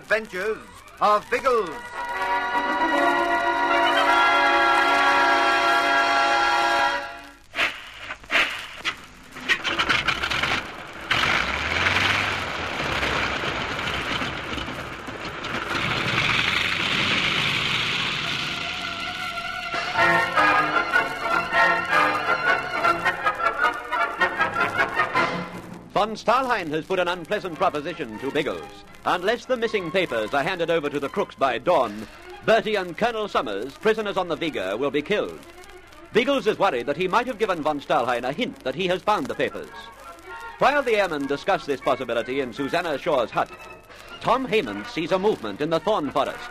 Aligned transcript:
adventures 0.00 0.56
of 1.02 1.28
Biggles. 1.30 1.68
Von 26.10 26.70
has 26.70 26.84
put 26.86 26.98
an 26.98 27.06
unpleasant 27.06 27.56
proposition 27.56 28.18
to 28.18 28.32
Biggles. 28.32 28.84
Unless 29.04 29.44
the 29.44 29.56
missing 29.56 29.92
papers 29.92 30.34
are 30.34 30.42
handed 30.42 30.68
over 30.68 30.90
to 30.90 30.98
the 30.98 31.08
crooks 31.08 31.36
by 31.36 31.56
dawn, 31.56 32.04
Bertie 32.44 32.74
and 32.74 32.98
Colonel 32.98 33.28
Summers, 33.28 33.74
prisoners 33.74 34.16
on 34.16 34.26
the 34.26 34.34
Vega, 34.34 34.76
will 34.76 34.90
be 34.90 35.02
killed. 35.02 35.38
Biggles 36.12 36.48
is 36.48 36.58
worried 36.58 36.86
that 36.86 36.96
he 36.96 37.06
might 37.06 37.28
have 37.28 37.38
given 37.38 37.62
von 37.62 37.80
Stalhein 37.80 38.24
a 38.24 38.32
hint 38.32 38.58
that 38.64 38.74
he 38.74 38.88
has 38.88 39.02
found 39.02 39.28
the 39.28 39.36
papers. 39.36 39.70
While 40.58 40.82
the 40.82 40.96
airmen 40.96 41.28
discuss 41.28 41.64
this 41.64 41.80
possibility 41.80 42.40
in 42.40 42.52
Susanna 42.52 42.98
Shaw's 42.98 43.30
hut, 43.30 43.52
Tom 44.20 44.48
Heyman 44.48 44.84
sees 44.88 45.12
a 45.12 45.18
movement 45.18 45.60
in 45.60 45.70
the 45.70 45.78
thorn 45.78 46.10
forest. 46.10 46.50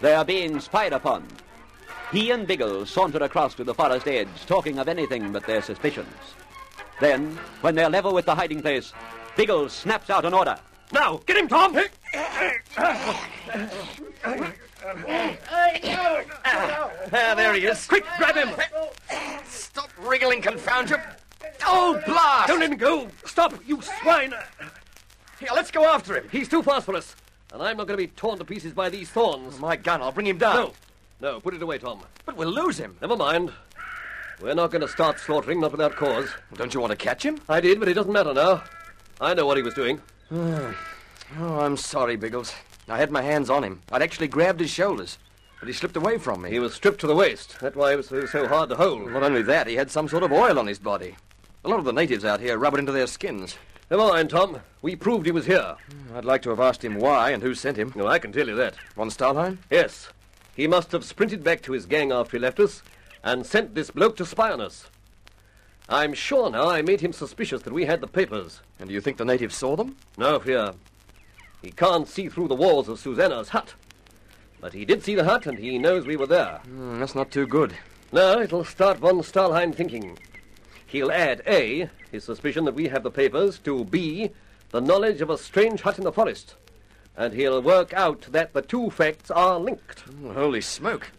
They 0.00 0.14
are 0.14 0.24
being 0.24 0.60
spied 0.60 0.92
upon. 0.92 1.26
He 2.12 2.30
and 2.30 2.46
Biggles 2.46 2.88
saunter 2.88 3.24
across 3.24 3.54
to 3.56 3.64
the 3.64 3.74
forest 3.74 4.06
edge, 4.06 4.46
talking 4.46 4.78
of 4.78 4.86
anything 4.86 5.32
but 5.32 5.44
their 5.44 5.60
suspicions. 5.60 6.14
Then, 7.02 7.36
when 7.62 7.74
they're 7.74 7.90
level 7.90 8.14
with 8.14 8.26
the 8.26 8.34
hiding 8.36 8.62
place, 8.62 8.92
Biggles 9.36 9.72
snaps 9.72 10.08
out 10.08 10.24
an 10.24 10.32
order. 10.32 10.56
Now, 10.92 11.16
get 11.26 11.36
him, 11.36 11.48
Tom! 11.48 11.76
Ah, 17.12 17.34
there 17.34 17.54
he 17.54 17.66
is. 17.66 17.88
Quick, 17.88 18.04
grab 18.18 18.36
him! 18.36 18.50
Stop 19.48 19.90
wriggling, 19.98 20.42
confound 20.42 20.90
you! 20.90 20.96
Oh, 21.66 22.00
blast! 22.06 22.46
Don't 22.46 22.60
let 22.60 22.70
him 22.70 22.78
go! 22.78 23.08
Stop, 23.24 23.54
you 23.66 23.82
swine! 23.82 24.32
Here, 25.40 25.48
let's 25.56 25.72
go 25.72 25.84
after 25.84 26.16
him. 26.16 26.28
He's 26.30 26.48
too 26.48 26.62
fast 26.62 26.86
for 26.86 26.94
us, 26.94 27.16
and 27.52 27.60
I'm 27.60 27.78
not 27.78 27.88
going 27.88 27.98
to 27.98 28.06
be 28.06 28.12
torn 28.12 28.38
to 28.38 28.44
pieces 28.44 28.74
by 28.74 28.90
these 28.90 29.10
thorns. 29.10 29.58
My 29.58 29.74
gun, 29.74 30.02
I'll 30.02 30.12
bring 30.12 30.28
him 30.28 30.38
down. 30.38 30.54
No, 30.54 30.72
no, 31.20 31.40
put 31.40 31.52
it 31.52 31.62
away, 31.62 31.78
Tom. 31.78 32.04
But 32.24 32.36
we'll 32.36 32.52
lose 32.52 32.78
him. 32.78 32.96
Never 33.00 33.16
mind. 33.16 33.50
We're 34.42 34.54
not 34.54 34.70
going 34.72 34.82
to 34.82 34.88
start 34.88 35.20
slaughtering, 35.20 35.60
not 35.60 35.70
without 35.70 35.94
cause. 35.94 36.28
Don't 36.54 36.74
you 36.74 36.80
want 36.80 36.90
to 36.90 36.96
catch 36.96 37.22
him? 37.24 37.38
I 37.48 37.60
did, 37.60 37.78
but 37.78 37.88
it 37.88 37.94
doesn't 37.94 38.12
matter 38.12 38.34
now. 38.34 38.64
I 39.20 39.34
know 39.34 39.46
what 39.46 39.56
he 39.56 39.62
was 39.62 39.74
doing. 39.74 40.00
Oh, 41.40 41.60
I'm 41.60 41.78
sorry, 41.78 42.16
Biggles. 42.16 42.52
I 42.90 42.98
had 42.98 43.10
my 43.10 43.22
hands 43.22 43.48
on 43.48 43.64
him. 43.64 43.80
I'd 43.90 44.02
actually 44.02 44.28
grabbed 44.28 44.60
his 44.60 44.68
shoulders, 44.68 45.16
but 45.60 45.66
he 45.66 45.72
slipped 45.72 45.96
away 45.96 46.18
from 46.18 46.42
me. 46.42 46.50
He 46.50 46.58
was 46.58 46.74
stripped 46.74 47.00
to 47.00 47.06
the 47.06 47.14
waist. 47.14 47.56
That's 47.58 47.74
why 47.74 47.92
it 47.92 47.96
was 47.96 48.08
so- 48.08 48.26
so 48.26 48.46
hard 48.46 48.68
to 48.68 48.74
hold. 48.76 49.10
Not 49.10 49.22
only 49.22 49.40
that, 49.40 49.66
he 49.66 49.76
had 49.76 49.90
some 49.90 50.08
sort 50.08 50.24
of 50.24 50.30
oil 50.32 50.58
on 50.58 50.66
his 50.66 50.78
body. 50.78 51.16
A 51.64 51.70
lot 51.70 51.78
of 51.78 51.86
the 51.86 51.92
natives 51.94 52.22
out 52.26 52.40
here 52.40 52.58
rub 52.58 52.74
it 52.74 52.80
into 52.80 52.92
their 52.92 53.06
skins. 53.06 53.56
Never 53.90 54.06
mind, 54.08 54.28
Tom. 54.28 54.60
We 54.82 54.94
proved 54.94 55.24
he 55.24 55.32
was 55.32 55.46
here. 55.46 55.76
Hmm, 56.10 56.16
I'd 56.18 56.26
like 56.26 56.42
to 56.42 56.50
have 56.50 56.60
asked 56.60 56.84
him 56.84 56.96
why 56.96 57.30
and 57.30 57.42
who 57.42 57.54
sent 57.54 57.78
him. 57.78 57.94
Well, 57.96 58.08
I 58.08 58.18
can 58.18 58.30
tell 58.30 58.46
you 58.48 58.56
that. 58.56 58.74
Von 58.94 59.08
Stalhein? 59.08 59.56
Yes. 59.70 60.10
He 60.54 60.66
must 60.66 60.92
have 60.92 61.02
sprinted 61.02 61.42
back 61.42 61.62
to 61.62 61.72
his 61.72 61.86
gang 61.86 62.12
after 62.12 62.36
he 62.36 62.42
left 62.42 62.60
us 62.60 62.82
and 63.22 63.46
sent 63.46 63.74
this 63.74 63.90
bloke 63.90 64.16
to 64.16 64.26
spy 64.26 64.50
on 64.50 64.60
us. 64.60 64.86
I'm 65.88 66.14
sure 66.14 66.50
now 66.50 66.70
I 66.70 66.82
made 66.82 67.00
him 67.00 67.12
suspicious 67.12 67.62
that 67.62 67.72
we 67.72 67.84
had 67.84 68.00
the 68.00 68.06
papers. 68.06 68.60
And 68.78 68.88
do 68.88 68.94
you 68.94 69.00
think 69.00 69.16
the 69.16 69.24
natives 69.24 69.56
saw 69.56 69.76
them? 69.76 69.96
No 70.16 70.38
fear. 70.38 70.72
He 71.60 71.70
can't 71.70 72.08
see 72.08 72.28
through 72.28 72.48
the 72.48 72.54
walls 72.54 72.88
of 72.88 72.98
Susanna's 72.98 73.50
hut. 73.50 73.74
But 74.60 74.72
he 74.72 74.84
did 74.84 75.02
see 75.02 75.14
the 75.14 75.24
hut, 75.24 75.46
and 75.46 75.58
he 75.58 75.78
knows 75.78 76.06
we 76.06 76.16
were 76.16 76.26
there. 76.26 76.60
Hmm, 76.64 77.00
that's 77.00 77.14
not 77.14 77.30
too 77.30 77.46
good. 77.46 77.74
No, 78.12 78.40
it'll 78.40 78.64
start 78.64 78.98
von 78.98 79.18
Stalhein 79.22 79.74
thinking. 79.74 80.18
He'll 80.86 81.10
add 81.10 81.42
A, 81.46 81.88
his 82.10 82.24
suspicion 82.24 82.64
that 82.66 82.74
we 82.74 82.88
have 82.88 83.02
the 83.02 83.10
papers, 83.10 83.58
to 83.60 83.84
B, 83.84 84.30
the 84.70 84.80
knowledge 84.80 85.20
of 85.20 85.30
a 85.30 85.38
strange 85.38 85.80
hut 85.82 85.98
in 85.98 86.04
the 86.04 86.12
forest. 86.12 86.54
And 87.16 87.34
he'll 87.34 87.60
work 87.60 87.92
out 87.92 88.22
that 88.30 88.52
the 88.52 88.62
two 88.62 88.90
facts 88.90 89.30
are 89.30 89.58
linked. 89.58 90.04
Oh, 90.24 90.32
holy 90.32 90.60
smoke. 90.60 91.10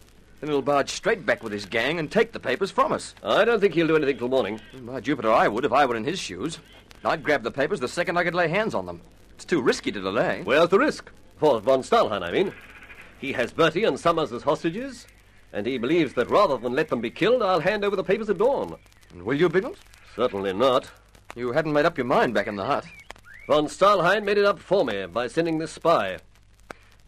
Then 0.44 0.52
he'll 0.52 0.60
barge 0.60 0.90
straight 0.90 1.24
back 1.24 1.42
with 1.42 1.54
his 1.54 1.64
gang 1.64 1.98
and 1.98 2.12
take 2.12 2.32
the 2.32 2.38
papers 2.38 2.70
from 2.70 2.92
us. 2.92 3.14
I 3.22 3.46
don't 3.46 3.60
think 3.60 3.72
he'll 3.72 3.86
do 3.86 3.96
anything 3.96 4.18
till 4.18 4.28
morning. 4.28 4.60
By 4.82 5.00
Jupiter, 5.00 5.32
I 5.32 5.48
would 5.48 5.64
if 5.64 5.72
I 5.72 5.86
were 5.86 5.96
in 5.96 6.04
his 6.04 6.18
shoes. 6.18 6.58
I'd 7.02 7.22
grab 7.22 7.42
the 7.42 7.50
papers 7.50 7.80
the 7.80 7.88
second 7.88 8.18
I 8.18 8.24
could 8.24 8.34
lay 8.34 8.48
hands 8.48 8.74
on 8.74 8.84
them. 8.84 9.00
It's 9.36 9.46
too 9.46 9.62
risky 9.62 9.90
to 9.90 10.02
delay. 10.02 10.42
Where's 10.44 10.68
the 10.68 10.78
risk? 10.78 11.10
For 11.38 11.62
von 11.62 11.80
Stalhein, 11.80 12.22
I 12.22 12.30
mean. 12.30 12.52
He 13.18 13.32
has 13.32 13.54
Bertie 13.54 13.84
and 13.84 13.98
Summers 13.98 14.32
as 14.32 14.42
hostages, 14.42 15.06
and 15.54 15.66
he 15.66 15.78
believes 15.78 16.12
that 16.12 16.28
rather 16.28 16.58
than 16.58 16.74
let 16.74 16.88
them 16.88 17.00
be 17.00 17.10
killed, 17.10 17.42
I'll 17.42 17.60
hand 17.60 17.82
over 17.82 17.96
the 17.96 18.04
papers 18.04 18.28
at 18.28 18.36
dawn. 18.36 18.76
And 19.14 19.22
will 19.22 19.40
you, 19.40 19.48
Biggles? 19.48 19.78
Certainly 20.14 20.52
not. 20.52 20.90
You 21.34 21.52
hadn't 21.52 21.72
made 21.72 21.86
up 21.86 21.96
your 21.96 22.06
mind 22.06 22.34
back 22.34 22.48
in 22.48 22.56
the 22.56 22.66
hut. 22.66 22.84
Von 23.46 23.64
Stalhein 23.66 24.24
made 24.24 24.36
it 24.36 24.44
up 24.44 24.58
for 24.58 24.84
me 24.84 25.06
by 25.06 25.26
sending 25.26 25.56
this 25.56 25.72
spy. 25.72 26.18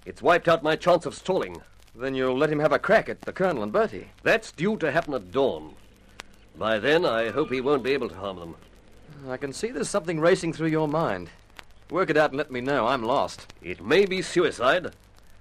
It's 0.07 0.23
wiped 0.23 0.49
out 0.49 0.63
my 0.63 0.75
chance 0.75 1.05
of 1.05 1.15
stalling. 1.15 1.61
Then 1.99 2.15
you'll 2.15 2.37
let 2.37 2.51
him 2.51 2.59
have 2.59 2.73
a 2.73 2.79
crack 2.79 3.09
at 3.09 3.23
the 3.23 3.33
Colonel 3.33 3.63
and 3.63 3.73
Bertie. 3.73 4.09
That's 4.23 4.53
due 4.53 4.77
to 4.79 4.93
happen 4.93 5.15
at 5.15 5.33
dawn. 5.33 5.75
By 6.59 6.79
then, 6.79 7.07
I 7.07 7.31
hope 7.31 7.51
he 7.51 7.61
won't 7.63 7.83
be 7.83 7.93
able 7.93 8.11
to 8.11 8.15
harm 8.15 8.39
them. 8.39 8.55
I 9.29 9.39
can 9.39 9.53
see 9.53 9.71
there's 9.71 9.89
something 9.89 10.21
racing 10.21 10.53
through 10.53 10.69
your 10.69 10.89
mind. 10.89 11.31
Work 11.91 12.11
it 12.11 12.17
out 12.17 12.31
and 12.31 12.39
let 12.39 12.51
me 12.51 12.61
know. 12.61 12.87
I'm 12.87 13.03
lost. 13.03 13.53
It 13.63 13.85
may 13.85 14.05
be 14.05 14.21
suicide, 14.21 14.93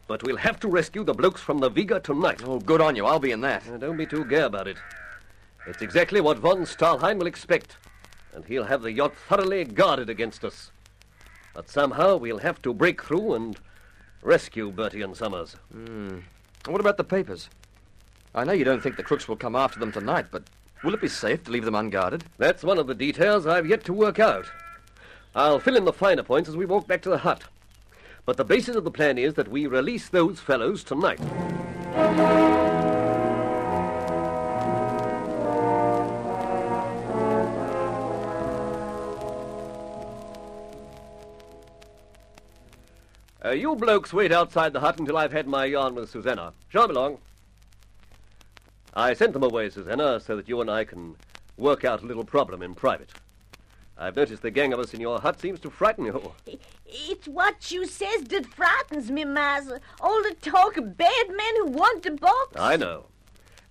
but 0.08 0.24
we'll 0.24 0.38
have 0.38 0.60
to 0.62 0.70
rescue 0.70 1.04
the 1.04 1.14
blokes 1.14 1.42
from 1.42 1.60
the 1.60 1.70
Vega 1.70 2.00
tonight. 2.00 2.42
Oh, 2.46 2.60
good 2.60 2.82
on 2.82 2.96
you. 2.96 3.06
I'll 3.06 3.20
be 3.20 3.32
in 3.32 3.42
that. 3.42 3.68
Now, 3.68 3.78
don't 3.78 3.98
be 3.98 4.06
too 4.06 4.24
gay 4.24 4.42
about 4.42 4.68
it. 4.68 4.78
It's 5.68 5.82
exactly 5.82 6.22
what 6.22 6.38
von 6.38 6.62
Stalhein 6.66 7.18
will 7.18 7.28
expect, 7.28 7.76
and 8.34 8.46
he'll 8.46 8.66
have 8.66 8.82
the 8.82 8.92
yacht 8.92 9.16
thoroughly 9.28 9.66
guarded 9.66 10.10
against 10.10 10.46
us. 10.46 10.72
But 11.54 11.70
somehow 11.70 12.18
we'll 12.18 12.40
have 12.40 12.62
to 12.62 12.74
break 12.74 13.04
through 13.04 13.34
and 13.34 13.58
rescue 14.22 14.72
Bertie 14.72 15.02
and 15.02 15.18
Summers. 15.18 15.56
Hmm. 15.72 16.20
What 16.68 16.82
about 16.82 16.98
the 16.98 17.04
papers? 17.04 17.50
I 18.34 18.44
know 18.44 18.54
you 18.54 18.66
don't 18.66 18.82
think 18.82 18.98
the 18.98 19.04
crooks 19.04 19.28
will 19.28 19.36
come 19.36 19.56
after 19.56 19.80
them 19.80 19.92
tonight, 19.92 20.28
but 20.32 20.44
will 20.84 20.94
it 20.94 21.02
be 21.02 21.08
safe 21.08 21.44
to 21.44 21.52
leave 21.52 21.64
them 21.64 21.76
unguarded? 21.76 22.24
That's 22.38 22.64
one 22.64 22.80
of 22.80 22.88
the 22.88 22.96
details 22.96 23.46
I've 23.46 23.68
yet 23.68 23.84
to 23.86 23.94
work 23.94 24.20
out. 24.20 24.46
I'll 25.36 25.60
fill 25.60 25.76
in 25.76 25.86
the 25.86 25.94
finer 25.94 26.24
points 26.24 26.50
as 26.50 26.58
we 26.58 26.66
walk 26.66 26.88
back 26.88 27.02
to 27.04 27.10
the 27.10 27.20
hut. 27.20 27.44
But 28.26 28.38
the 28.38 28.46
basis 28.46 28.76
of 28.76 28.84
the 28.84 28.92
plan 28.92 29.20
is 29.20 29.36
that 29.36 29.48
we 29.48 29.68
release 29.68 30.10
those 30.10 30.40
fellows 30.40 30.84
tonight. 30.84 31.20
Uh, 43.46 43.52
you 43.52 43.76
blokes 43.76 44.12
wait 44.12 44.32
outside 44.32 44.74
the 44.74 44.80
hut 44.80 44.98
until 45.00 45.18
I've 45.18 45.32
had 45.32 45.48
my 45.48 45.66
yarn 45.66 45.94
with 45.94 46.10
Susanna. 46.10 46.54
Show 46.70 46.84
'em 46.84 46.90
along. 46.90 47.20
I 48.96 49.14
sent 49.14 49.34
them 49.34 49.44
away, 49.44 49.70
Susanna, 49.70 50.20
so 50.20 50.36
that 50.36 50.50
you 50.50 50.62
and 50.62 50.72
I 50.72 50.84
can 50.84 51.16
work 51.56 51.86
out 51.86 52.02
a 52.02 52.06
little 52.08 52.24
problem 52.24 52.64
in 52.64 52.74
private. 52.74 53.12
I've 53.98 54.16
noticed 54.16 54.42
the 54.42 54.50
gang 54.50 54.74
of 54.74 54.80
us 54.80 54.96
in 54.96 55.00
your 55.00 55.20
hut 55.20 55.40
seems 55.40 55.60
to 55.60 55.70
frighten 55.70 56.06
you. 56.06 56.34
It's 56.88 57.28
what 57.28 57.72
you 57.72 57.86
says 57.86 58.24
that 58.24 58.48
frightens 58.48 59.12
me, 59.12 59.24
Massa. 59.26 59.80
All 60.02 60.24
the 60.24 60.36
talk 60.42 60.78
of 60.78 60.98
bad 60.98 61.28
men 61.30 61.56
who 61.58 61.68
want 61.68 62.02
the 62.02 62.12
box. 62.12 62.56
I 62.56 62.78
know. 62.78 63.06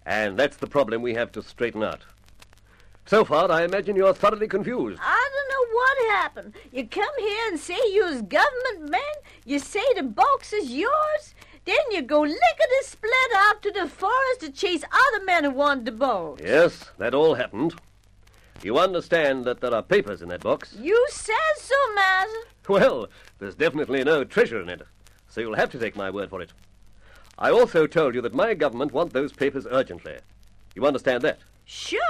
And 0.06 0.38
that's 0.38 0.56
the 0.56 0.68
problem 0.68 1.02
we 1.02 1.14
have 1.14 1.32
to 1.32 1.42
straighten 1.42 1.82
out. 1.82 2.02
So 3.06 3.22
far, 3.22 3.50
I 3.50 3.64
imagine 3.64 3.96
you're 3.96 4.14
thoroughly 4.14 4.48
confused. 4.48 4.98
I 5.02 5.28
don't 5.34 5.50
know 5.50 5.74
what 5.74 6.16
happened. 6.16 6.54
You 6.72 6.86
come 6.88 7.04
here 7.18 7.48
and 7.48 7.60
say 7.60 7.78
you's 7.92 8.22
government 8.22 8.90
man. 8.90 9.00
You 9.44 9.58
say 9.58 9.84
the 9.94 10.02
box 10.02 10.54
is 10.54 10.70
yours. 10.70 11.34
Then 11.66 11.76
you 11.90 12.00
go 12.00 12.20
lickety 12.20 12.82
split 12.82 13.12
out 13.36 13.62
to 13.62 13.70
the 13.70 13.88
forest 13.88 14.40
to 14.40 14.50
chase 14.50 14.84
other 14.84 15.24
men 15.24 15.44
who 15.44 15.50
want 15.50 15.84
the 15.84 15.92
box. 15.92 16.42
Yes, 16.42 16.90
that 16.96 17.14
all 17.14 17.34
happened. 17.34 17.74
You 18.62 18.78
understand 18.78 19.44
that 19.44 19.60
there 19.60 19.74
are 19.74 19.82
papers 19.82 20.22
in 20.22 20.30
that 20.30 20.40
box? 20.42 20.74
You 20.80 21.06
says 21.10 21.36
so, 21.58 21.74
Massa. 21.94 22.30
Well, 22.68 23.08
there's 23.38 23.54
definitely 23.54 24.02
no 24.04 24.24
treasure 24.24 24.62
in 24.62 24.70
it, 24.70 24.80
so 25.28 25.42
you'll 25.42 25.56
have 25.56 25.70
to 25.72 25.78
take 25.78 25.96
my 25.96 26.08
word 26.08 26.30
for 26.30 26.40
it. 26.40 26.52
I 27.38 27.50
also 27.50 27.86
told 27.86 28.14
you 28.14 28.22
that 28.22 28.32
my 28.34 28.54
government 28.54 28.92
want 28.92 29.12
those 29.12 29.32
papers 29.32 29.66
urgently. 29.70 30.16
You 30.74 30.86
understand 30.86 31.22
that? 31.22 31.38
Sure, 31.66 32.00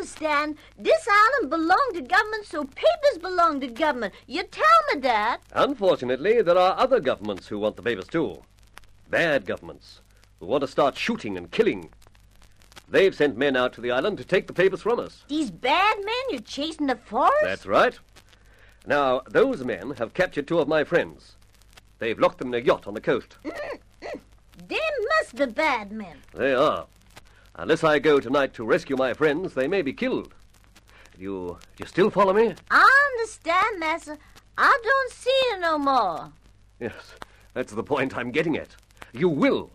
understand. 0.00 0.56
This 0.78 1.06
island 1.10 1.50
belong 1.50 1.90
to 1.94 2.00
government, 2.00 2.46
so 2.46 2.64
papers 2.64 3.18
belong 3.20 3.60
to 3.60 3.66
government. 3.66 4.14
You 4.26 4.42
tell 4.44 4.64
me 4.94 5.00
that. 5.02 5.40
Unfortunately, 5.52 6.40
there 6.40 6.56
are 6.56 6.78
other 6.78 7.00
governments 7.00 7.48
who 7.48 7.58
want 7.58 7.76
the 7.76 7.82
papers 7.82 8.06
too. 8.06 8.42
Bad 9.10 9.44
governments 9.44 10.00
who 10.38 10.46
want 10.46 10.62
to 10.62 10.68
start 10.68 10.96
shooting 10.96 11.36
and 11.36 11.50
killing. 11.50 11.90
They've 12.88 13.14
sent 13.14 13.36
men 13.36 13.56
out 13.56 13.74
to 13.74 13.80
the 13.80 13.90
island 13.90 14.18
to 14.18 14.24
take 14.24 14.46
the 14.46 14.52
papers 14.52 14.82
from 14.82 14.98
us. 14.98 15.24
These 15.28 15.50
bad 15.50 15.98
men 15.98 16.14
you're 16.30 16.40
chasing 16.40 16.86
the 16.86 16.96
forest? 16.96 17.36
That's 17.42 17.66
right. 17.66 17.98
Now, 18.86 19.20
those 19.28 19.62
men 19.64 19.92
have 19.98 20.14
captured 20.14 20.48
two 20.48 20.60
of 20.60 20.66
my 20.66 20.82
friends. 20.82 21.36
They've 21.98 22.18
locked 22.18 22.38
them 22.38 22.54
in 22.54 22.62
a 22.62 22.64
yacht 22.64 22.86
on 22.86 22.94
the 22.94 23.00
coast. 23.00 23.36
Mm, 23.44 23.52
mm. 24.02 24.20
They 24.66 24.80
must 25.18 25.36
be 25.36 25.46
bad 25.46 25.92
men. 25.92 26.16
They 26.34 26.54
are. 26.54 26.86
Unless 27.60 27.84
I 27.84 27.98
go 27.98 28.20
tonight 28.20 28.54
to 28.54 28.64
rescue 28.64 28.96
my 28.96 29.12
friends, 29.12 29.52
they 29.52 29.68
may 29.68 29.82
be 29.82 29.92
killed. 29.92 30.32
Do 31.14 31.22
you, 31.22 31.58
do 31.76 31.82
you 31.82 31.86
still 31.86 32.08
follow 32.08 32.32
me? 32.32 32.54
I 32.70 33.10
understand, 33.12 33.78
Massa. 33.78 34.16
I 34.56 34.80
don't 34.82 35.12
see 35.12 35.42
you 35.50 35.60
no 35.60 35.76
more. 35.76 36.32
Yes, 36.80 37.14
that's 37.52 37.74
the 37.74 37.82
point 37.82 38.16
I'm 38.16 38.30
getting 38.30 38.56
at. 38.56 38.74
You 39.12 39.28
will. 39.28 39.70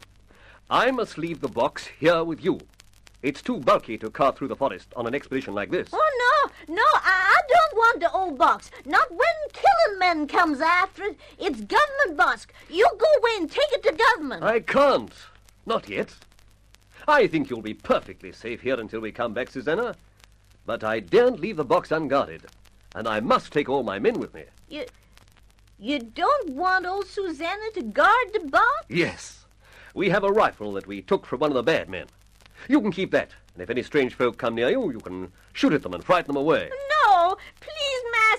I 0.68 0.90
must 0.90 1.20
leave 1.20 1.42
the 1.42 1.48
box 1.48 1.86
here 1.86 2.24
with 2.24 2.44
you. 2.44 2.60
It's 3.22 3.44
too 3.44 3.60
bulky 3.60 4.00
to 4.00 4.10
cart 4.10 4.36
through 4.36 4.48
the 4.48 4.56
forest 4.56 4.92
on 4.96 5.06
an 5.06 5.14
expedition 5.14 5.54
like 5.54 5.70
this. 5.70 5.90
Oh, 5.94 6.50
no, 6.68 6.74
no, 6.74 6.82
I, 6.82 7.38
I 7.38 7.42
don't 7.48 7.78
want 7.78 8.00
the 8.00 8.12
old 8.12 8.40
box. 8.40 8.72
Not 8.86 9.12
when 9.12 9.20
killing 9.54 10.00
men 10.00 10.28
comes 10.28 10.60
after 10.60 11.04
it. 11.04 11.20
It's 11.38 11.62
government 11.62 12.18
box. 12.18 12.48
You 12.68 12.90
go 12.98 13.06
away 13.20 13.32
and 13.38 13.52
take 13.52 13.72
it 13.74 13.84
to 13.84 13.92
government. 13.92 14.44
I 14.44 14.62
can't. 14.62 15.14
Not 15.68 15.88
yet. 15.88 16.16
I 17.08 17.28
think 17.28 17.50
you'll 17.50 17.62
be 17.62 17.74
perfectly 17.74 18.32
safe 18.32 18.62
here 18.62 18.80
until 18.80 19.00
we 19.00 19.12
come 19.12 19.34
back, 19.34 19.50
Susanna. 19.50 19.96
But 20.66 20.84
I 20.84 21.00
daren't 21.00 21.40
leave 21.40 21.58
the 21.58 21.66
box 21.66 21.92
unguarded. 21.92 22.44
And 22.96 23.08
I 23.08 23.20
must 23.20 23.54
take 23.54 23.70
all 23.70 23.84
my 23.84 24.00
men 24.00 24.20
with 24.20 24.34
me. 24.34 24.46
You, 24.70 24.86
you 25.78 26.00
don't 26.00 26.52
want 26.52 26.86
old 26.86 27.08
Susanna 27.08 27.70
to 27.76 27.84
guard 27.84 28.34
the 28.34 28.48
box? 28.48 28.86
Yes. 28.90 29.46
We 29.94 30.10
have 30.10 30.24
a 30.24 30.32
rifle 30.32 30.74
that 30.74 30.88
we 30.88 31.02
took 31.02 31.26
from 31.26 31.42
one 31.42 31.52
of 31.52 31.56
the 31.56 31.64
bad 31.64 31.90
men. 31.90 32.08
You 32.68 32.82
can 32.82 32.92
keep 32.92 33.12
that, 33.12 33.32
and 33.54 33.62
if 33.62 33.70
any 33.70 33.84
strange 33.84 34.16
folk 34.16 34.38
come 34.38 34.56
near 34.56 34.70
you, 34.70 34.92
you 34.92 35.00
can 35.00 35.32
shoot 35.54 35.74
at 35.74 35.84
them 35.84 35.94
and 35.94 36.04
frighten 36.04 36.28
them 36.28 36.42
away. 36.42 36.70
No, 37.06 37.38
please. 37.60 37.85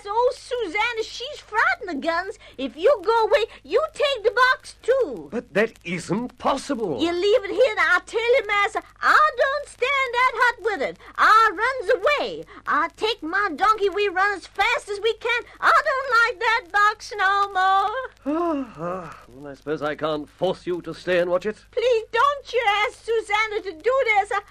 Old 0.07 0.33
Susanna, 0.33 1.03
she's 1.03 1.39
frightened 1.39 1.89
of 1.89 2.01
guns. 2.01 2.37
If 2.57 2.75
you 2.75 3.01
go 3.05 3.25
away, 3.25 3.45
you 3.63 3.83
take 3.93 4.23
the 4.23 4.31
box 4.31 4.75
too. 4.81 5.29
But 5.31 5.53
that 5.53 5.73
isn't 5.83 6.37
possible. 6.37 7.01
You 7.01 7.11
leave 7.11 7.43
it 7.43 7.51
here, 7.51 7.71
and 7.71 7.79
I 7.79 7.99
tell 8.05 8.35
you, 8.37 8.47
Massa, 8.47 8.81
I 9.01 9.29
don't 9.37 9.67
stand 9.67 10.09
that 10.13 10.31
hot 10.35 10.55
with 10.63 10.81
it. 10.81 10.97
I 11.17 11.49
runs 11.53 11.91
away. 11.97 12.45
I 12.65 12.89
take 12.95 13.21
my 13.21 13.49
donkey, 13.55 13.89
we 13.89 14.07
run 14.07 14.37
as 14.37 14.47
fast 14.47 14.89
as 14.89 14.99
we 15.01 15.13
can. 15.15 15.43
I 15.59 15.81
don't 15.89 16.09
like 16.19 16.39
that 16.39 16.71
box 16.71 17.13
no 17.17 17.47
more. 17.53 17.97
Ah, 18.25 18.73
ah, 18.77 19.23
well, 19.29 19.51
I 19.51 19.55
suppose 19.55 19.81
I 19.81 19.95
can't 19.95 20.27
force 20.29 20.65
you 20.67 20.81
to 20.81 20.93
stay 20.93 21.19
and 21.19 21.29
watch 21.29 21.45
it. 21.45 21.57
Please 21.71 22.03
don't 22.11 22.53
you 22.53 22.63
ask 22.85 23.03
Susanna 23.03 23.61
to 23.61 23.71
do 23.71 24.03
this. 24.05 24.31
I, 24.31 24.41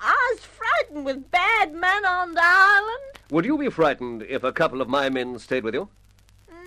I 0.00 0.32
was 0.32 0.44
frightened 0.44 1.04
with 1.04 1.30
bad 1.30 1.74
men 1.74 2.06
on 2.06 2.34
the 2.34 2.42
island. 2.42 3.18
Would 3.30 3.44
you 3.44 3.58
be 3.58 3.68
frightened 3.68 4.22
if 4.22 4.42
a 4.42 4.52
couple 4.52 4.80
of 4.80 4.88
my 4.88 5.10
men 5.10 5.38
stayed 5.38 5.62
with 5.62 5.74
you? 5.74 5.88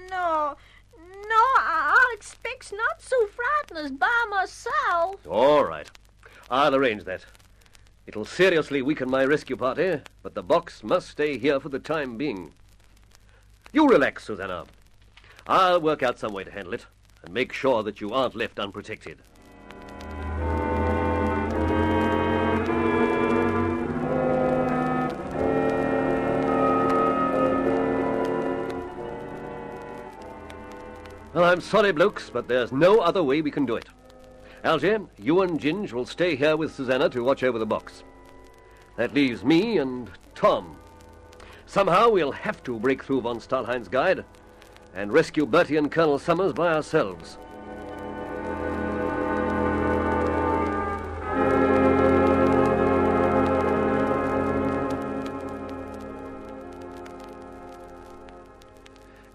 No, 0.10 0.56
no, 0.98 1.44
I, 1.58 2.14
expects 2.16 2.72
not 2.72 3.02
so 3.02 3.28
frightened 3.28 3.86
as 3.86 3.92
by 3.92 4.26
myself. 4.30 5.26
All 5.28 5.66
right. 5.66 5.90
I'll 6.52 6.76
arrange 6.76 7.04
that. 7.06 7.26
It'll 8.06 8.26
seriously 8.26 8.82
weaken 8.82 9.10
my 9.10 9.26
rescue 9.26 9.58
party, 9.58 10.02
but 10.22 10.36
the 10.36 10.44
box 10.44 10.84
must 10.84 11.10
stay 11.10 11.38
here 11.38 11.60
for 11.60 11.70
the 11.70 11.80
time 11.80 12.18
being. 12.18 12.52
You 13.72 13.88
relax, 13.88 14.26
Susanna. 14.26 14.66
I'll 15.48 15.82
work 15.82 16.04
out 16.04 16.20
some 16.20 16.34
way 16.34 16.44
to 16.44 16.52
handle 16.52 16.74
it 16.74 16.86
and 17.24 17.34
make 17.34 17.52
sure 17.52 17.82
that 17.84 18.00
you 18.00 18.12
aren't 18.12 18.36
left 18.36 18.60
unprotected. 18.60 19.20
I'm 31.44 31.62
sorry, 31.62 31.92
blokes, 31.92 32.30
but 32.30 32.48
there's 32.48 32.72
no 32.72 33.00
other 33.00 33.22
way 33.22 33.42
we 33.42 33.52
can 33.52 33.66
do 33.66 33.76
it. 33.76 33.90
Algy, 34.64 34.98
you 35.18 35.42
and 35.42 35.60
Ginge 35.60 35.92
will 35.92 36.06
stay 36.06 36.36
here 36.36 36.56
with 36.56 36.74
Susanna 36.74 37.10
to 37.10 37.24
watch 37.24 37.44
over 37.44 37.60
the 37.60 37.66
box. 37.66 38.04
That 38.96 39.14
leaves 39.14 39.44
me 39.44 39.78
and 39.78 40.10
Tom. 40.36 40.78
Somehow 41.66 42.10
we'll 42.10 42.32
have 42.32 42.64
to 42.64 42.80
break 42.80 43.04
through 43.04 43.22
von 43.22 43.40
Stalhein's 43.40 43.90
guide 43.90 44.24
and 44.96 45.12
rescue 45.12 45.46
Bertie 45.46 45.78
and 45.78 45.92
Colonel 45.92 46.20
Summers 46.20 46.54
by 46.54 46.74
ourselves. 46.74 47.38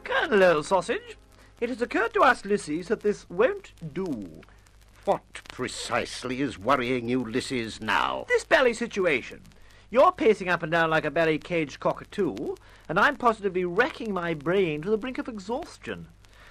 Colonel 0.05 0.63
Sausage, 0.63 1.19
it 1.61 1.69
has 1.69 1.83
occurred 1.83 2.15
to 2.15 2.23
us, 2.23 2.43
Lissies, 2.43 2.89
that 2.89 3.01
this 3.01 3.29
won't 3.29 3.73
do. 3.95 4.43
What 5.05 5.41
precisely 5.49 6.41
is 6.41 6.59
worrying 6.59 7.09
you, 7.09 7.21
Ulysses, 7.21 7.81
now? 7.81 8.27
This 8.29 8.45
bally 8.45 8.75
situation. 8.75 9.41
You're 9.91 10.13
pacing 10.13 10.51
up 10.51 10.63
and 10.63 10.71
down 10.71 10.91
like 10.91 11.07
a 11.07 11.11
bally 11.11 11.39
caged 11.39 11.81
cockatoo, 11.81 12.57
and 12.89 12.99
I'm 12.99 13.17
positively 13.17 13.65
racking 13.65 14.13
my 14.13 14.35
brain 14.35 14.83
to 14.83 14.91
the 14.91 14.99
brink 14.99 15.17
of 15.17 15.29
exhaustion. 15.29 16.09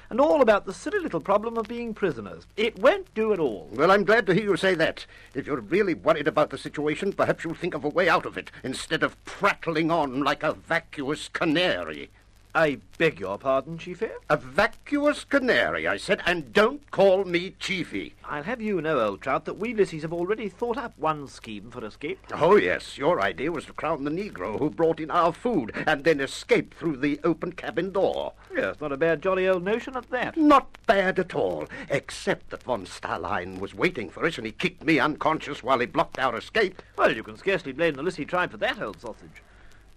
And 0.10 0.20
all 0.20 0.42
about 0.42 0.66
the 0.66 0.74
silly 0.74 1.00
little 1.00 1.20
problem 1.20 1.58
of 1.58 1.68
being 1.68 1.94
prisoners. 1.94 2.48
It 2.56 2.80
won't 2.80 3.14
do 3.14 3.34
at 3.34 3.40
all. 3.40 3.70
Well, 3.74 3.92
I'm 3.92 4.06
glad 4.06 4.26
to 4.28 4.34
hear 4.34 4.46
you 4.46 4.58
say 4.58 4.74
that. 4.76 5.06
If 5.34 5.46
you're 5.46 5.60
really 5.60 5.94
worried 5.94 6.28
about 6.28 6.50
the 6.50 6.58
situation, 6.58 7.14
perhaps 7.14 7.44
you'll 7.44 7.54
think 7.54 7.74
of 7.74 7.84
a 7.84 7.90
way 7.90 8.10
out 8.10 8.26
of 8.26 8.38
it, 8.38 8.50
instead 8.64 9.04
of 9.04 9.24
prattling 9.26 9.92
on 9.92 10.24
like 10.24 10.44
a 10.44 10.54
vacuous 10.54 11.28
canary. 11.28 12.10
I 12.56 12.80
beg 12.98 13.20
your 13.20 13.38
pardon, 13.38 13.78
Chiefy. 13.78 14.08
A 14.30 14.38
vacuous 14.38 15.24
canary, 15.24 15.88
I 15.88 15.98
said, 15.98 16.22
and 16.26 16.54
don't 16.54 16.90
call 16.90 17.24
me 17.24 17.52
Chiefy. 17.60 18.16
I'll 18.26 18.44
have 18.44 18.62
you 18.62 18.82
know, 18.82 19.00
old 19.00 19.22
trout, 19.22 19.46
that 19.46 19.60
we 19.60 19.74
Lissies 19.74 20.02
have 20.02 20.14
already 20.14 20.50
thought 20.50 20.78
up 20.78 20.94
one 20.98 21.28
scheme 21.28 21.70
for 21.70 21.86
escape. 21.86 22.20
Oh, 22.34 22.56
yes, 22.56 22.98
your 22.98 23.22
idea 23.22 23.52
was 23.52 23.66
to 23.66 23.74
crown 23.74 24.04
the 24.04 24.12
Negro 24.12 24.58
who 24.58 24.70
brought 24.70 25.00
in 25.00 25.12
our 25.12 25.32
food 25.32 25.72
and 25.86 26.04
then 26.04 26.20
escape 26.20 26.74
through 26.74 26.98
the 26.98 27.20
open 27.24 27.52
cabin 27.52 27.92
door. 27.92 28.34
Yes, 28.56 28.78
not 28.82 28.92
a 28.92 28.98
bad 28.98 29.22
jolly 29.22 29.48
old 29.48 29.64
notion 29.64 29.96
at 29.96 30.10
that. 30.10 30.36
Not 30.36 30.78
bad 30.88 31.20
at 31.20 31.36
all, 31.36 31.68
except 31.90 32.50
that 32.50 32.64
von 32.64 32.86
Stalhein 32.86 33.60
was 33.60 33.76
waiting 33.76 34.10
for 34.10 34.26
us 34.26 34.38
and 34.38 34.48
he 34.48 34.52
kicked 34.52 34.84
me 34.84 35.00
unconscious 35.00 35.62
while 35.62 35.80
he 35.80 35.86
blocked 35.86 36.18
our 36.18 36.36
escape. 36.36 36.82
Well, 36.98 37.16
you 37.16 37.24
can 37.24 37.38
scarcely 37.38 37.72
blame 37.72 37.94
the 37.94 38.04
Lissie 38.04 38.26
tribe 38.26 38.52
for 38.52 38.58
that, 38.58 38.82
old 38.82 39.00
sausage. 39.00 39.44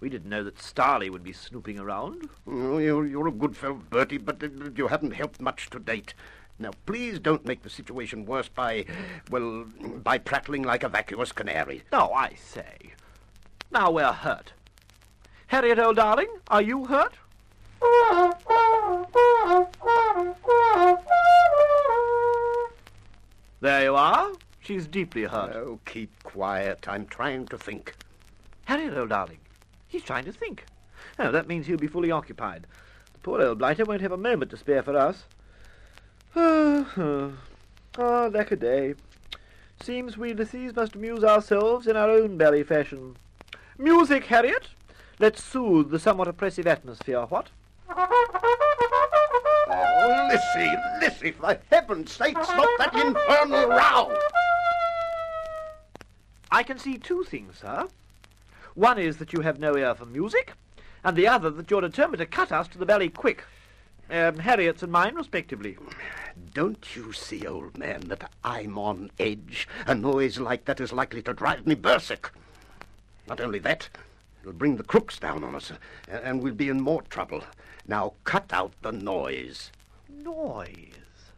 We 0.01 0.09
didn't 0.09 0.31
know 0.31 0.43
that 0.45 0.61
Starley 0.61 1.11
would 1.11 1.23
be 1.23 1.33
snooping 1.35 1.79
around. 1.79 2.31
Oh, 2.47 2.79
you're, 2.79 3.07
you're 3.07 3.29
a 3.29 3.33
good 3.33 3.55
fellow, 3.55 3.83
Bertie, 3.91 4.17
but 4.17 4.43
uh, 4.43 4.49
you 4.75 4.89
haven't 4.89 5.13
helped 5.13 5.41
much 5.41 5.69
to 5.71 5.79
date. 5.79 6.15
Now, 6.59 6.71
please 6.87 7.19
don't 7.19 7.45
make 7.45 7.63
the 7.63 7.71
situation 7.71 8.25
worse 8.25 8.49
by, 8.49 8.87
well, 9.31 9.67
by 10.03 10.19
prattling 10.19 10.63
like 10.63 10.83
a 10.83 10.89
vacuous 10.89 11.33
canary. 11.33 11.83
Oh, 11.93 12.13
I 12.13 12.35
say. 12.35 12.95
Now 13.71 13.91
we're 13.91 14.13
hurt. 14.13 14.53
Harriet, 15.49 15.79
old 15.79 15.97
darling, 15.97 16.29
are 16.49 16.63
you 16.63 16.87
hurt? 16.87 17.15
There 23.61 23.85
you 23.85 23.95
are. 23.95 24.33
She's 24.61 24.87
deeply 24.87 25.25
hurt. 25.25 25.55
Oh, 25.55 25.79
keep 25.85 26.11
quiet. 26.23 26.87
I'm 26.89 27.07
trying 27.07 27.47
to 27.49 27.59
think. 27.59 27.95
Harriet, 28.65 28.97
old 28.97 29.09
darling, 29.11 29.39
he's 29.91 30.03
trying 30.03 30.25
to 30.25 30.33
think. 30.33 30.65
Oh, 31.19 31.31
that 31.33 31.49
means 31.49 31.67
he'll 31.67 31.77
be 31.77 31.87
fully 31.87 32.11
occupied. 32.11 32.67
The 33.13 33.19
poor 33.19 33.43
old 33.43 33.59
blighter 33.59 33.85
won't 33.85 34.01
have 34.01 34.13
a 34.13 34.17
moment 34.17 34.51
to 34.53 34.57
spare 34.57 34.83
for 34.83 34.97
us. 34.97 35.25
Ah, 36.35 36.87
ah, 37.99 38.31
lack 38.33 38.53
a 38.53 38.57
day. 38.57 38.95
Seems 39.83 40.17
we 40.17 40.31
Ulysses 40.31 40.77
must 40.77 40.95
amuse 40.95 41.25
ourselves 41.25 41.87
in 41.87 41.97
our 41.97 42.09
own 42.09 42.37
bally 42.39 42.63
fashion. 42.63 43.17
Music, 43.79 44.27
Harriet! 44.27 44.69
Let's 45.19 45.43
soothe 45.43 45.91
the 45.91 45.99
somewhat 45.99 46.29
oppressive 46.29 46.67
atmosphere, 46.67 47.23
what? 47.23 47.49
Oh, 49.73 50.29
Lissie, 50.31 50.77
Lissie, 51.01 51.33
for 51.33 51.59
heaven's 51.71 52.13
sake, 52.13 52.37
stop 52.43 52.69
that 52.79 52.95
infernal 52.95 53.69
row! 53.69 54.17
I 56.51 56.63
can 56.63 56.79
see 56.79 56.99
two 56.99 57.25
things, 57.25 57.59
sir. 57.59 57.89
One 58.81 58.99
is 58.99 59.19
that 59.19 59.35
you 59.35 59.43
have 59.43 59.59
no 59.59 59.77
ear 59.77 59.95
for 59.95 60.07
music, 60.07 60.55
and 61.05 61.15
the 61.15 61.29
other 61.29 61.51
that 61.51 61.71
you're 61.71 61.83
determined 61.83 62.21
to 62.21 62.25
cut 62.25 62.51
us 62.51 62.67
to 62.69 62.79
the 62.79 62.87
belly 62.87 63.11
quick. 63.11 63.45
Um, 64.09 64.39
Harriet's 64.39 64.83
and 64.83 64.91
mine, 64.91 65.17
respectively. 65.17 65.77
Don't 66.55 66.97
you 66.97 67.13
see, 67.13 67.47
old 67.47 67.77
man, 67.77 68.09
that 68.09 68.31
I'm 68.43 68.79
on 68.79 69.11
edge? 69.19 69.69
A 69.87 69.95
noise 69.95 70.41
like 70.41 70.65
that 70.65 70.81
is 70.81 70.95
likely 70.95 71.21
to 71.25 71.35
drive 71.35 71.67
me 71.67 71.75
berserk. 71.75 72.33
Not 73.29 73.39
only 73.39 73.59
that, 73.59 73.91
it'll 74.41 74.55
bring 74.55 74.79
the 74.79 74.83
crooks 74.83 75.19
down 75.19 75.45
on 75.45 75.55
us, 75.55 75.73
and 76.09 76.43
we'll 76.43 76.55
be 76.55 76.71
in 76.71 76.81
more 76.81 77.03
trouble. 77.03 77.45
Now 77.87 78.15
cut 78.25 78.51
out 78.51 78.73
the 78.81 78.93
noise. 78.93 79.73
Noise. 80.09 81.29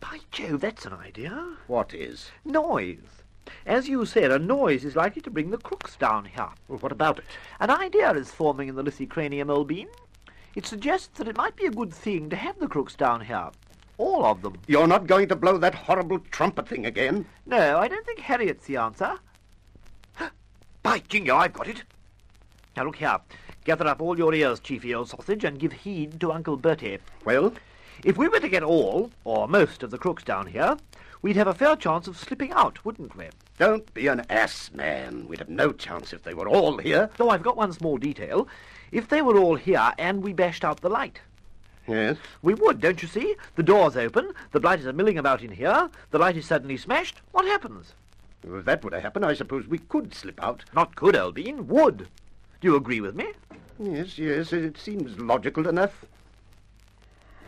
By 0.00 0.20
Jove, 0.32 0.62
that's 0.62 0.86
an 0.86 0.94
idea. 0.94 1.58
What 1.66 1.92
is? 1.92 2.30
Noise. 2.46 3.19
As 3.66 3.88
you 3.88 4.04
said, 4.04 4.30
a 4.30 4.38
noise 4.38 4.84
is 4.84 4.96
likely 4.96 5.22
to 5.22 5.30
bring 5.30 5.50
the 5.50 5.58
crooks 5.58 5.96
down 5.96 6.24
here. 6.24 6.48
Well, 6.68 6.78
what 6.78 6.92
about 6.92 7.18
it? 7.18 7.24
An 7.60 7.70
idea 7.70 8.12
is 8.12 8.30
forming 8.30 8.68
in 8.68 8.74
the 8.74 8.82
Lissie 8.82 9.06
cranium, 9.06 9.50
old 9.50 9.68
bean. 9.68 9.88
It 10.54 10.66
suggests 10.66 11.18
that 11.18 11.28
it 11.28 11.36
might 11.36 11.56
be 11.56 11.66
a 11.66 11.70
good 11.70 11.92
thing 11.94 12.28
to 12.30 12.36
have 12.36 12.58
the 12.58 12.68
crooks 12.68 12.94
down 12.94 13.20
here. 13.20 13.50
All 13.98 14.24
of 14.24 14.42
them. 14.42 14.56
You're 14.66 14.86
not 14.86 15.06
going 15.06 15.28
to 15.28 15.36
blow 15.36 15.58
that 15.58 15.74
horrible 15.74 16.18
trumpet 16.30 16.66
thing 16.66 16.86
again? 16.86 17.26
No, 17.46 17.78
I 17.78 17.86
don't 17.86 18.04
think 18.06 18.18
Harriet's 18.18 18.66
the 18.66 18.78
answer. 18.78 19.18
By 20.82 21.00
jingo, 21.00 21.36
I've 21.36 21.52
got 21.52 21.68
it. 21.68 21.82
Now 22.76 22.84
look 22.84 22.96
here. 22.96 23.18
Gather 23.64 23.86
up 23.86 24.00
all 24.00 24.16
your 24.16 24.32
ears, 24.32 24.58
Chiefy 24.58 24.94
old 24.94 25.10
sausage, 25.10 25.44
and 25.44 25.58
give 25.58 25.72
heed 25.72 26.18
to 26.20 26.32
Uncle 26.32 26.56
Bertie. 26.56 26.98
Well, 27.24 27.52
If 28.02 28.16
we 28.16 28.28
were 28.28 28.40
to 28.40 28.48
get 28.48 28.62
all, 28.62 29.10
or 29.24 29.46
most, 29.46 29.82
of 29.82 29.90
the 29.90 29.98
crooks 29.98 30.24
down 30.24 30.46
here, 30.46 30.78
we'd 31.22 31.36
have 31.36 31.46
a 31.46 31.54
fair 31.54 31.76
chance 31.76 32.06
of 32.06 32.16
slipping 32.16 32.52
out, 32.52 32.84
wouldn't 32.84 33.16
we? 33.16 33.26
don't 33.58 33.92
be 33.92 34.06
an 34.06 34.24
ass, 34.30 34.70
man. 34.72 35.26
We'd 35.28 35.38
have 35.40 35.50
no 35.50 35.70
chance 35.70 36.14
if 36.14 36.22
they 36.22 36.32
were 36.32 36.48
all 36.48 36.78
here. 36.78 37.10
Though 37.18 37.28
I've 37.28 37.42
got 37.42 37.58
one 37.58 37.74
small 37.74 37.98
detail. 37.98 38.48
If 38.90 39.08
they 39.08 39.20
were 39.20 39.36
all 39.36 39.54
here 39.56 39.92
and 39.98 40.22
we 40.22 40.32
bashed 40.32 40.64
out 40.64 40.80
the 40.80 40.88
light, 40.88 41.20
Yes? 41.86 42.16
we 42.40 42.54
would, 42.54 42.80
don't 42.80 43.02
you 43.02 43.08
see? 43.08 43.34
The 43.56 43.62
door's 43.62 43.96
open, 43.98 44.32
the 44.52 44.60
blighters 44.60 44.86
are 44.86 44.94
milling 44.94 45.18
about 45.18 45.42
in 45.42 45.50
here, 45.52 45.90
the 46.10 46.18
light 46.18 46.36
is 46.38 46.46
suddenly 46.46 46.78
smashed. 46.78 47.20
What 47.32 47.44
happens? 47.44 47.92
If 48.42 48.64
that 48.64 48.82
were 48.82 48.90
to 48.92 49.00
happen, 49.00 49.24
I 49.24 49.34
suppose 49.34 49.66
we 49.66 49.76
could 49.78 50.14
slip 50.14 50.42
out. 50.42 50.64
Not 50.74 50.96
could, 50.96 51.34
bean, 51.34 51.68
would. 51.68 52.08
Do 52.60 52.68
you 52.68 52.76
agree 52.76 53.02
with 53.02 53.14
me? 53.14 53.32
Yes, 53.78 54.16
yes, 54.18 54.52
it 54.54 54.78
seems 54.78 55.18
logical 55.18 55.68
enough. 55.68 56.04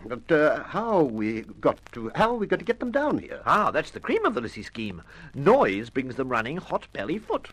But 0.04 0.30
uh, 0.32 0.64
how 0.64 1.02
we 1.02 1.42
got 1.61 1.78
to 1.92 2.11
how 2.14 2.35
we 2.35 2.47
got 2.47 2.59
to 2.59 2.64
get 2.64 2.80
them 2.80 2.90
down 2.90 3.18
here? 3.18 3.40
Ah, 3.47 3.71
that's 3.71 3.90
the 3.90 4.00
cream 4.00 4.25
of 4.25 4.35
the 4.35 4.40
Lissie 4.40 4.62
scheme. 4.62 5.02
Noise 5.35 5.90
brings 5.90 6.16
them 6.16 6.28
running 6.28 6.56
hot 6.56 6.87
belly 6.92 7.18
foot. 7.18 7.49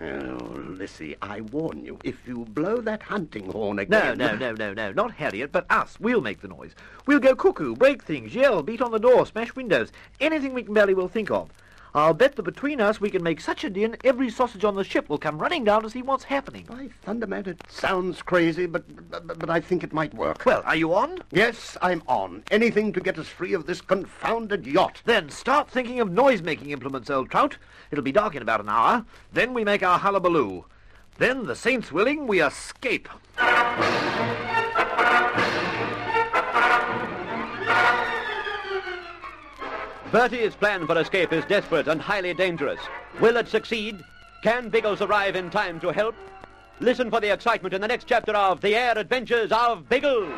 Oh, 0.00 0.64
Lissie, 0.66 1.14
I 1.22 1.40
warn 1.40 1.84
you, 1.84 1.98
if 2.02 2.26
you 2.26 2.46
blow 2.46 2.80
that 2.80 3.04
hunting 3.04 3.48
horn 3.52 3.78
again... 3.78 4.18
No, 4.18 4.34
no, 4.34 4.36
no, 4.36 4.52
no, 4.52 4.74
no, 4.74 4.90
not 4.90 5.12
Harriet, 5.12 5.52
but 5.52 5.70
us. 5.70 6.00
We'll 6.00 6.20
make 6.20 6.40
the 6.40 6.48
noise. 6.48 6.74
We'll 7.06 7.20
go 7.20 7.36
cuckoo, 7.36 7.76
break 7.76 8.02
things, 8.02 8.34
yell, 8.34 8.64
beat 8.64 8.82
on 8.82 8.90
the 8.90 8.98
door, 8.98 9.24
smash 9.24 9.54
windows, 9.54 9.92
anything 10.20 10.52
we 10.52 10.64
can 10.64 10.74
barely 10.74 10.94
will 10.94 11.06
think 11.06 11.30
of. 11.30 11.48
I'll 11.96 12.12
bet 12.12 12.34
that 12.34 12.42
between 12.42 12.80
us 12.80 13.00
we 13.00 13.08
can 13.08 13.22
make 13.22 13.40
such 13.40 13.62
a 13.62 13.70
din 13.70 13.96
every 14.02 14.28
sausage 14.28 14.64
on 14.64 14.74
the 14.74 14.82
ship 14.82 15.08
will 15.08 15.18
come 15.18 15.38
running 15.38 15.62
down 15.62 15.82
to 15.82 15.90
see 15.90 16.02
what's 16.02 16.24
happening. 16.24 16.64
By 16.64 16.88
thunder, 17.02 17.26
man, 17.26 17.46
it 17.46 17.62
sounds 17.68 18.20
crazy, 18.20 18.66
but, 18.66 18.84
but 19.10 19.38
but 19.38 19.48
I 19.48 19.60
think 19.60 19.84
it 19.84 19.92
might 19.92 20.12
work. 20.12 20.44
Well, 20.44 20.62
are 20.66 20.74
you 20.74 20.92
on? 20.94 21.22
yes, 21.30 21.76
I'm 21.80 22.02
on. 22.08 22.42
Anything 22.50 22.92
to 22.94 23.00
get 23.00 23.18
us 23.18 23.28
free 23.28 23.52
of 23.52 23.66
this 23.66 23.80
confounded 23.80 24.66
yacht. 24.66 25.02
Then 25.04 25.28
start 25.30 25.70
thinking 25.70 26.00
of 26.00 26.10
noise-making 26.10 26.70
implements, 26.70 27.10
old 27.10 27.30
trout. 27.30 27.58
It'll 27.92 28.02
be 28.02 28.10
dark 28.10 28.34
in 28.34 28.42
about 28.42 28.60
an 28.60 28.68
hour. 28.68 29.04
Then 29.32 29.54
we 29.54 29.64
make 29.64 29.84
our 29.84 29.98
hullabaloo. 29.98 30.64
Then, 31.18 31.46
the 31.46 31.54
saints 31.54 31.92
willing, 31.92 32.26
we 32.26 32.42
escape. 32.42 33.08
Bertie's 40.14 40.54
plan 40.54 40.86
for 40.86 40.96
escape 40.96 41.32
is 41.32 41.44
desperate 41.46 41.88
and 41.88 42.00
highly 42.00 42.32
dangerous. 42.34 42.78
Will 43.18 43.36
it 43.36 43.48
succeed? 43.48 44.04
Can 44.44 44.68
Biggles 44.68 45.02
arrive 45.02 45.34
in 45.34 45.50
time 45.50 45.80
to 45.80 45.90
help? 45.90 46.14
Listen 46.78 47.10
for 47.10 47.20
the 47.20 47.32
excitement 47.32 47.74
in 47.74 47.80
the 47.80 47.88
next 47.88 48.06
chapter 48.06 48.30
of 48.30 48.60
The 48.60 48.76
Air 48.76 48.96
Adventures 48.96 49.50
of 49.50 49.88
Biggles. 49.88 50.32